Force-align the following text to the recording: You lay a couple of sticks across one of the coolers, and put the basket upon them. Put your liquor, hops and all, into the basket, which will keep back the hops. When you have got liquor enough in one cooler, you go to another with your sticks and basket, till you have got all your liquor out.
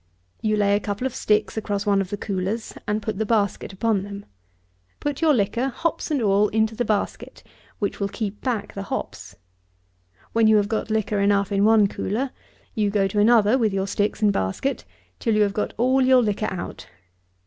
You 0.41 0.57
lay 0.57 0.75
a 0.75 0.79
couple 0.79 1.05
of 1.05 1.13
sticks 1.13 1.57
across 1.57 1.85
one 1.85 2.01
of 2.01 2.09
the 2.09 2.17
coolers, 2.17 2.73
and 2.87 3.03
put 3.03 3.19
the 3.19 3.23
basket 3.23 3.71
upon 3.71 4.01
them. 4.01 4.25
Put 4.99 5.21
your 5.21 5.31
liquor, 5.31 5.67
hops 5.67 6.09
and 6.09 6.23
all, 6.23 6.47
into 6.47 6.73
the 6.75 6.83
basket, 6.83 7.43
which 7.77 7.99
will 7.99 8.07
keep 8.09 8.41
back 8.41 8.73
the 8.73 8.81
hops. 8.89 9.35
When 10.33 10.47
you 10.47 10.55
have 10.57 10.67
got 10.67 10.89
liquor 10.89 11.19
enough 11.19 11.51
in 11.51 11.65
one 11.65 11.85
cooler, 11.85 12.31
you 12.73 12.89
go 12.89 13.07
to 13.09 13.19
another 13.19 13.59
with 13.59 13.73
your 13.73 13.85
sticks 13.85 14.23
and 14.23 14.33
basket, 14.33 14.85
till 15.19 15.35
you 15.35 15.43
have 15.43 15.53
got 15.53 15.75
all 15.77 16.01
your 16.01 16.23
liquor 16.23 16.49
out. 16.49 16.87